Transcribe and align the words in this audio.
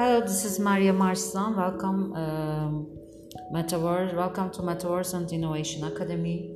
Hello, 0.00 0.20
this 0.20 0.44
is 0.44 0.60
Maria 0.60 0.92
Marslan. 0.92 1.56
Welcome, 1.56 2.12
um, 2.14 2.86
Metaverse. 3.52 4.14
Welcome 4.14 4.52
to 4.52 4.60
Metaverse 4.62 5.14
and 5.14 5.28
Innovation 5.32 5.82
Academy. 5.82 6.54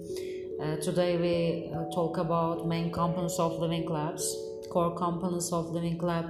Uh, 0.62 0.76
today 0.76 1.16
we 1.16 1.74
uh, 1.74 1.90
talk 1.92 2.18
about 2.18 2.68
main 2.68 2.92
components 2.92 3.40
of 3.40 3.58
Living 3.58 3.88
Labs. 3.88 4.24
Core 4.70 4.94
components 4.94 5.52
of 5.52 5.70
Living 5.70 5.98
Lab 5.98 6.26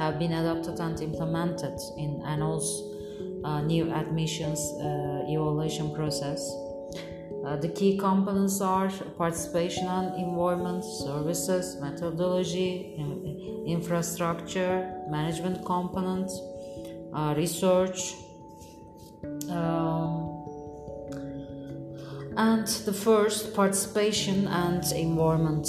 have 0.00 0.18
been 0.18 0.32
adopted 0.32 0.80
and 0.80 1.00
implemented 1.00 1.78
in 1.98 2.20
ENoLL's 2.26 3.44
uh, 3.44 3.60
new 3.60 3.92
admissions 3.92 4.58
uh, 4.80 5.22
evaluation 5.28 5.94
process. 5.94 6.50
Uh, 7.46 7.54
the 7.54 7.68
key 7.68 7.96
components 7.96 8.60
are 8.60 8.90
participation 9.16 9.86
and 9.86 10.16
involvement, 10.16 10.82
services, 10.82 11.76
methodology, 11.80 12.96
in- 12.98 13.64
infrastructure, 13.68 14.92
management 15.08 15.64
component, 15.64 16.28
uh, 17.16 17.34
research, 17.36 18.14
um, 19.48 20.44
and 22.36 22.66
the 22.84 22.92
first 22.92 23.54
participation 23.54 24.46
and 24.48 24.84
involvement. 24.92 25.66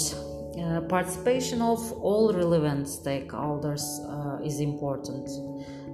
Uh, 0.58 0.80
participation 0.80 1.62
of 1.62 1.92
all 1.92 2.32
relevant 2.32 2.86
stakeholders 2.86 3.82
uh, 4.08 4.42
is 4.42 4.60
important 4.60 5.28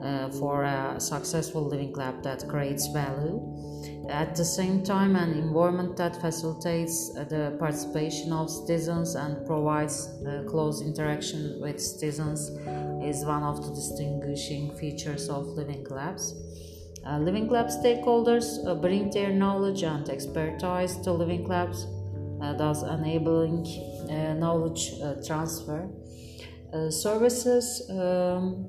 uh, 0.02 0.30
for 0.30 0.64
a 0.64 0.98
successful 0.98 1.62
living 1.62 1.92
lab 1.92 2.22
that 2.22 2.48
creates 2.48 2.86
value. 2.86 3.42
At 4.08 4.34
the 4.36 4.45
same 4.45 4.82
time, 4.82 5.16
an 5.16 5.32
environment 5.32 5.96
that 5.98 6.19
facilitates 6.19 7.14
uh, 7.14 7.24
the 7.24 7.56
participation 7.58 8.32
of 8.32 8.48
citizens 8.48 9.16
and 9.16 9.45
provides 9.45 10.08
close 10.48 10.80
interaction 10.80 11.60
with 11.60 11.78
citizens 11.80 12.48
is 13.05 13.25
one 13.25 13.42
of 13.42 13.62
the 13.66 13.75
distinguishing 13.75 14.75
features 14.77 15.28
of 15.28 15.47
living 15.48 15.84
labs. 15.91 16.34
Uh, 17.06 17.19
living 17.19 17.48
lab 17.48 17.66
stakeholders 17.66 18.47
bring 18.81 19.10
their 19.10 19.31
knowledge 19.31 19.83
and 19.83 20.08
expertise 20.08 20.97
to 20.98 21.12
living 21.12 21.47
labs, 21.47 21.86
thus 22.53 22.83
enabling 22.83 23.67
uh, 24.11 24.34
knowledge 24.34 24.92
uh, 25.03 25.14
transfer. 25.27 25.89
Uh, 26.73 26.91
services 26.91 27.89
um, 27.91 28.69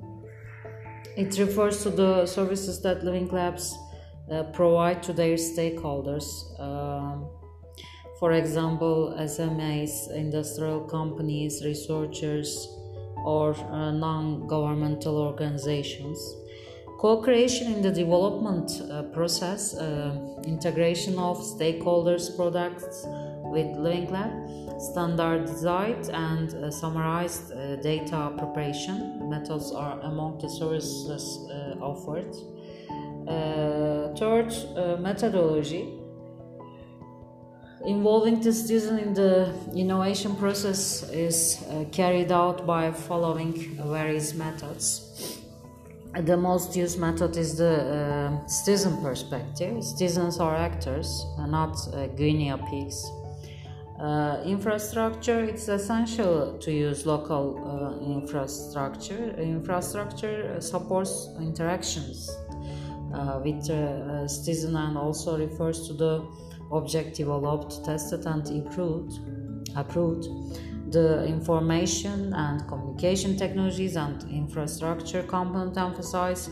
it 1.16 1.38
refers 1.38 1.82
to 1.82 1.90
the 1.90 2.26
services 2.26 2.80
that 2.82 3.02
living 3.02 3.28
labs 3.28 3.76
uh, 4.30 4.42
provide 4.52 5.02
to 5.02 5.12
their 5.12 5.36
stakeholders. 5.36 6.26
Um, 6.60 7.28
for 8.18 8.32
example, 8.32 9.14
SMEs, 9.18 10.10
industrial 10.14 10.80
companies, 10.80 11.62
researchers, 11.64 12.68
or 13.24 13.54
uh, 13.54 13.90
non 13.92 14.46
governmental 14.46 15.16
organizations. 15.18 16.18
Co 16.98 17.22
creation 17.22 17.72
in 17.72 17.82
the 17.82 17.90
development 17.90 18.70
uh, 18.90 19.02
process, 19.04 19.74
uh, 19.74 20.16
integration 20.44 21.18
of 21.18 21.38
stakeholders' 21.38 22.34
products 22.36 23.04
with 23.56 23.74
Living 23.78 24.10
Lab, 24.10 24.32
standardized 24.78 26.10
and 26.12 26.54
uh, 26.54 26.70
summarized 26.70 27.52
uh, 27.52 27.76
data 27.76 28.32
preparation 28.36 29.30
methods 29.30 29.72
are 29.72 29.98
among 30.00 30.38
the 30.38 30.48
services 30.48 31.24
uh, 31.50 31.90
offered. 31.90 32.30
Uh, 33.26 34.14
third, 34.20 34.48
uh, 34.52 34.96
methodology 35.00 35.84
involving 37.86 38.40
the 38.40 38.52
student 38.52 39.00
in 39.00 39.14
the 39.14 39.52
innovation 39.74 40.34
process 40.36 41.08
is 41.10 41.64
carried 41.92 42.32
out 42.32 42.66
by 42.66 42.90
following 42.90 43.52
various 43.94 44.34
methods. 44.34 45.40
The 46.30 46.36
most 46.36 46.74
used 46.74 46.98
method 46.98 47.36
is 47.36 47.56
the 47.58 47.74
uh, 47.76 48.46
citizen 48.46 48.96
perspective. 49.02 49.84
Citizens 49.84 50.40
are 50.40 50.56
actors, 50.56 51.08
not 51.38 51.76
uh, 51.92 52.06
guinea 52.18 52.54
pigs. 52.70 52.98
Uh, 54.00 54.42
infrastructure 54.44 55.42
it's 55.42 55.68
essential 55.68 56.58
to 56.58 56.70
use 56.70 57.06
local 57.06 57.56
uh, 57.64 58.12
infrastructure. 58.12 59.30
Infrastructure 59.38 60.60
supports 60.60 61.28
interactions 61.40 62.30
uh, 63.14 63.40
with 63.42 63.70
uh, 63.70 64.28
citizen 64.28 64.76
and 64.76 64.98
also 64.98 65.38
refers 65.38 65.86
to 65.86 65.94
the 65.94 66.26
object 66.70 67.16
developed, 67.16 67.84
tested, 67.84 68.26
and 68.26 68.46
improved, 68.48 69.18
approved. 69.76 70.26
The 70.92 71.24
information 71.24 72.32
and 72.34 72.66
communication 72.68 73.36
technologies 73.36 73.96
and 73.96 74.22
infrastructure 74.30 75.22
component 75.22 75.76
emphasize 75.78 76.50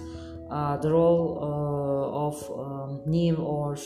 uh, 0.50 0.76
the 0.78 0.90
role 0.90 1.38
uh, 1.40 2.26
of 2.26 2.50
um, 2.58 3.02
new 3.06 3.36
or 3.36 3.76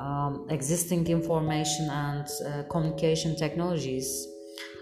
um, 0.00 0.46
existing 0.48 1.06
information 1.06 1.88
and 1.90 2.26
uh, 2.46 2.62
communication 2.70 3.36
technologies. 3.36 4.26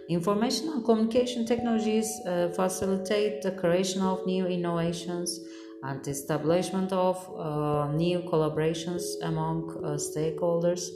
Information 0.09 0.69
and 0.69 0.85
communication 0.85 1.45
technologies 1.45 2.09
uh, 2.27 2.49
facilitate 2.57 3.43
the 3.43 3.51
creation 3.51 4.01
of 4.01 4.25
new 4.27 4.47
innovations 4.47 5.41
and 5.83 6.03
the 6.05 6.11
establishment 6.11 6.93
of 6.93 7.17
uh, 7.37 7.93
new 7.93 8.21
collaborations 8.21 9.03
among 9.23 9.71
uh, 9.85 9.99
stakeholders. 9.99 10.89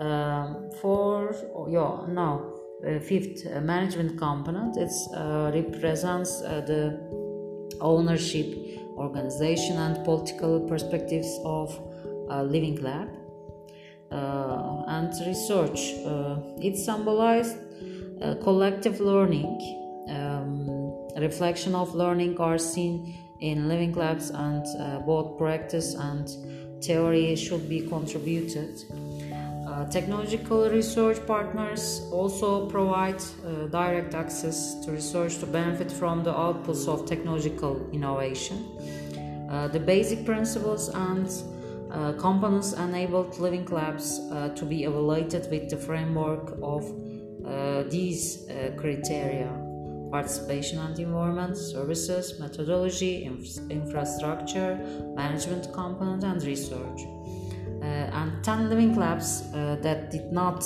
Um, 0.00 0.70
for 0.82 1.34
yeah, 1.70 2.12
now 2.12 2.52
uh, 2.86 2.98
fifth 2.98 3.46
uh, 3.46 3.60
management 3.62 4.18
component, 4.18 4.76
it 4.76 4.92
represents 5.54 6.42
the 6.42 7.00
ownership, 7.80 8.46
organization, 8.96 9.78
and 9.78 10.04
political 10.04 10.60
perspectives 10.60 11.38
of 11.44 11.80
uh, 12.30 12.42
Living 12.42 12.82
Lab 12.82 13.08
and 14.10 15.12
research. 15.26 15.94
Uh, 16.04 16.36
it 16.60 16.76
symbolized 16.76 17.56
uh, 18.22 18.34
collective 18.42 19.00
learning. 19.00 19.60
Um, 20.08 20.68
reflection 21.18 21.74
of 21.74 21.94
learning 21.94 22.38
are 22.38 22.58
seen 22.58 23.14
in 23.40 23.68
living 23.68 23.92
labs, 23.92 24.30
and 24.30 24.64
uh, 24.80 25.00
both 25.00 25.38
practice 25.38 25.94
and 25.94 26.28
theory 26.82 27.36
should 27.36 27.68
be 27.68 27.80
contributed. 27.86 28.82
Uh, 29.66 29.84
technological 29.90 30.70
research 30.70 31.18
partners 31.26 32.08
also 32.12 32.66
provide 32.66 33.20
uh, 33.20 33.66
direct 33.66 34.14
access 34.14 34.74
to 34.84 34.92
research 34.92 35.38
to 35.38 35.46
benefit 35.46 35.90
from 35.90 36.22
the 36.22 36.32
outputs 36.32 36.88
of 36.88 37.04
technological 37.06 37.88
innovation. 37.92 38.56
Uh, 39.50 39.68
the 39.68 39.80
basic 39.80 40.24
principles 40.24 40.88
and 40.88 41.28
uh, 41.96 42.12
components 42.18 42.74
enabled 42.74 43.38
living 43.38 43.64
labs 43.66 44.20
uh, 44.30 44.50
to 44.50 44.66
be 44.66 44.84
evaluated 44.84 45.50
with 45.50 45.70
the 45.70 45.76
framework 45.76 46.58
of 46.62 46.84
uh, 47.46 47.84
these 47.88 48.46
uh, 48.50 48.70
criteria 48.76 49.50
participation 50.10 50.78
and 50.78 50.98
environment, 50.98 51.56
services, 51.56 52.38
methodology, 52.38 53.24
inf- 53.24 53.70
infrastructure, 53.70 54.76
management 55.16 55.72
component, 55.72 56.22
and 56.22 56.42
research. 56.44 57.00
Uh, 57.80 57.84
and 57.84 58.44
10 58.44 58.68
living 58.68 58.94
labs 58.94 59.42
uh, 59.54 59.76
that 59.80 60.10
did 60.10 60.30
not 60.32 60.64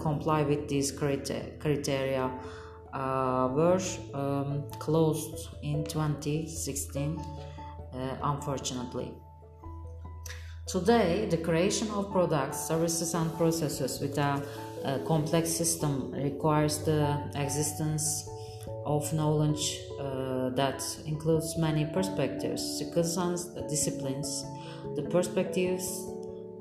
comply 0.00 0.42
with 0.42 0.68
these 0.68 0.92
criteria, 0.92 1.50
criteria 1.58 2.30
were 2.94 3.80
um, 4.14 4.62
closed 4.78 5.48
in 5.62 5.84
2016, 5.84 7.18
uh, 7.94 8.16
unfortunately. 8.22 9.12
Today, 10.68 11.24
the 11.24 11.38
creation 11.38 11.90
of 11.92 12.12
products, 12.12 12.68
services, 12.68 13.14
and 13.14 13.34
processes 13.38 14.00
with 14.00 14.18
a, 14.18 14.42
a 14.84 14.98
complex 15.06 15.48
system 15.50 16.12
requires 16.12 16.84
the 16.84 17.16
existence 17.36 18.28
of 18.84 19.10
knowledge 19.14 19.80
uh, 19.98 20.50
that 20.50 20.84
includes 21.06 21.56
many 21.56 21.86
perspectives, 21.86 22.78
disciplines, 22.78 24.44
the 24.94 25.02
perspectives 25.10 26.04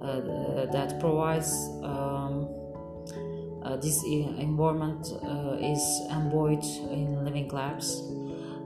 uh, 0.02 0.68
that 0.72 1.02
provides 1.02 1.52
um, 1.84 2.48
uh, 3.64 3.76
this 3.76 4.02
environment 4.06 5.06
uh, 5.22 5.58
is 5.60 5.84
embodied 6.12 6.64
in 6.92 7.26
living 7.26 7.50
labs. 7.50 8.00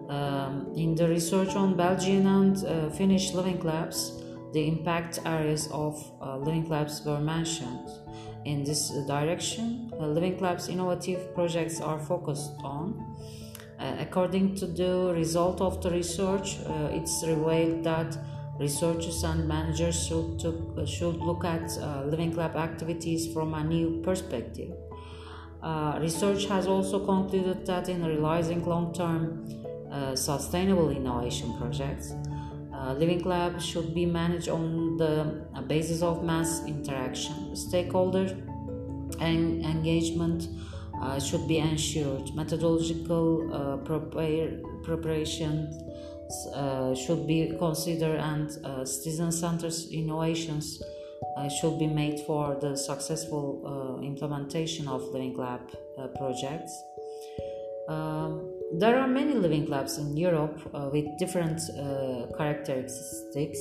Um, 0.07 0.71
in 0.75 0.93
the 0.93 1.07
research 1.07 1.55
on 1.55 1.75
Belgian 1.75 2.27
and 2.27 2.63
uh, 2.63 2.89
Finnish 2.91 3.33
living 3.33 3.59
labs, 3.61 4.20
the 4.53 4.67
impact 4.67 5.19
areas 5.25 5.67
of 5.71 5.95
uh, 6.21 6.37
living 6.37 6.67
labs 6.69 7.03
were 7.05 7.19
mentioned. 7.19 7.89
In 8.45 8.63
this 8.63 8.89
direction, 9.07 9.91
uh, 9.99 10.07
living 10.07 10.39
labs 10.39 10.67
innovative 10.67 11.33
projects 11.35 11.79
are 11.79 11.99
focused 11.99 12.51
on. 12.63 13.05
Uh, 13.79 13.95
according 13.99 14.55
to 14.55 14.67
the 14.67 15.13
result 15.15 15.61
of 15.61 15.81
the 15.81 15.89
research, 15.89 16.59
uh, 16.65 16.89
it's 16.91 17.23
revealed 17.25 17.83
that 17.83 18.17
researchers 18.59 19.23
and 19.23 19.47
managers 19.47 20.07
should, 20.07 20.39
to, 20.39 20.85
should 20.85 21.17
look 21.17 21.43
at 21.45 21.77
uh, 21.79 22.03
living 22.05 22.35
lab 22.35 22.55
activities 22.55 23.31
from 23.33 23.53
a 23.53 23.63
new 23.63 24.01
perspective. 24.03 24.71
Uh, 25.63 25.97
research 26.01 26.45
has 26.45 26.67
also 26.67 27.05
concluded 27.05 27.65
that 27.65 27.89
in 27.89 28.03
realizing 28.03 28.63
long 28.65 28.93
term 28.93 29.47
uh, 29.91 30.15
sustainable 30.15 30.89
innovation 30.89 31.55
projects. 31.57 32.13
Uh, 32.81 32.93
Living 32.93 33.23
Lab 33.23 33.61
should 33.61 33.93
be 33.93 34.07
managed 34.07 34.49
on 34.49 34.97
the 34.97 35.45
basis 35.67 36.01
of 36.01 36.23
mass 36.23 36.65
interaction. 36.65 37.55
Stakeholder 37.55 38.35
and 39.19 39.63
engagement 39.63 40.47
uh, 40.99 41.19
should 41.19 41.47
be 41.47 41.59
ensured. 41.59 42.33
Methodological 42.33 43.53
uh, 43.53 43.77
prepare, 43.77 44.59
preparation 44.83 45.69
uh, 46.55 46.95
should 46.95 47.27
be 47.27 47.53
considered, 47.59 48.19
and 48.19 48.49
uh, 48.65 48.83
citizen-centered 48.83 49.73
innovations 49.91 50.81
uh, 51.37 51.47
should 51.49 51.77
be 51.77 51.87
made 51.87 52.19
for 52.21 52.57
the 52.61 52.75
successful 52.75 53.99
implementation 54.03 54.87
of 54.87 55.03
Living 55.13 55.35
Lab 55.37 55.61
projects. 56.17 56.73
There 58.79 58.99
are 58.99 59.07
many 59.07 59.33
living 59.33 59.65
labs 59.67 59.97
in 59.97 60.15
Europe 60.15 60.59
uh, 60.73 60.89
with 60.91 61.05
different 61.19 61.59
uh, 61.71 62.27
characteristics. 62.37 63.59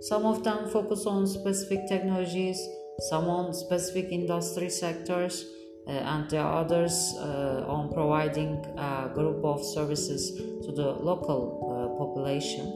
Some 0.00 0.24
of 0.24 0.44
them 0.44 0.68
focus 0.68 1.06
on 1.06 1.26
specific 1.26 1.88
technologies, 1.88 2.58
some 3.08 3.28
on 3.28 3.52
specific 3.52 4.06
industry 4.10 4.70
sectors, 4.70 5.44
uh, 5.88 5.92
and 5.92 6.28
the 6.30 6.40
others 6.40 7.14
uh, 7.20 7.64
on 7.68 7.92
providing 7.92 8.56
a 8.76 9.08
group 9.14 9.44
of 9.44 9.64
services 9.64 10.32
to 10.64 10.72
the 10.72 10.82
local 10.82 11.62
uh, 11.62 11.96
population. 11.96 12.66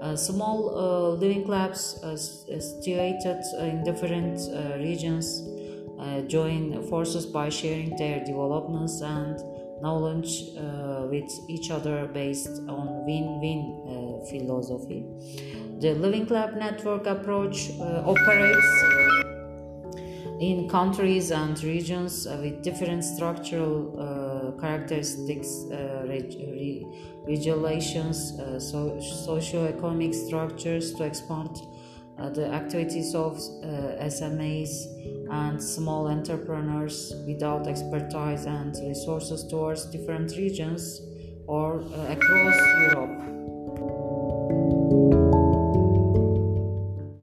Uh, 0.00 0.14
small 0.14 1.16
living 1.16 1.44
labs 1.48 2.00
situated 2.46 3.42
in 3.58 3.82
different 3.82 4.38
regions 4.78 5.42
join 6.28 6.80
forces 6.88 7.26
by 7.26 7.48
sharing 7.48 7.96
their 7.96 8.24
developments 8.24 9.00
and 9.00 9.40
knowledge 9.80 10.42
uh, 10.56 11.06
with 11.10 11.30
each 11.48 11.70
other 11.70 12.06
based 12.06 12.60
on 12.68 13.04
win-win 13.06 13.60
uh, 13.86 14.26
philosophy. 14.30 15.04
The 15.80 15.94
Living 15.94 16.26
Lab 16.26 16.56
network 16.56 17.06
approach 17.06 17.70
uh, 17.80 18.02
operates 18.04 18.66
in 20.40 20.68
countries 20.68 21.30
and 21.30 21.62
regions 21.62 22.26
uh, 22.26 22.38
with 22.42 22.62
different 22.62 23.04
structural 23.04 23.94
uh, 24.00 24.60
characteristics, 24.60 25.48
uh, 25.70 26.06
re- 26.08 26.86
regulations, 27.26 28.32
so- 28.58 28.98
socio-economic 29.00 30.14
structures 30.14 30.94
to 30.94 31.04
expand 31.04 31.60
the 32.28 32.46
activities 32.52 33.14
of 33.14 33.36
SMEs 33.36 35.30
and 35.30 35.62
small 35.62 36.08
entrepreneurs 36.08 37.14
without 37.26 37.66
expertise 37.66 38.44
and 38.44 38.76
resources 38.86 39.46
towards 39.46 39.86
different 39.86 40.30
regions 40.36 41.00
or 41.46 41.80
uh, 41.80 42.12
across 42.12 42.58
Europe. 42.82 43.39